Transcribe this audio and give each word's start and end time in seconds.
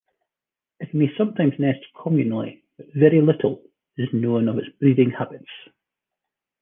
It 0.79 0.95
may 0.95 1.13
sometimes 1.15 1.59
nest 1.59 1.85
communally, 1.95 2.63
but 2.75 2.91
very 2.95 3.21
little 3.21 3.61
is 3.97 4.11
known 4.11 4.47
of 4.47 4.57
its 4.57 4.69
breeding 4.79 5.11
habits. 5.11 5.51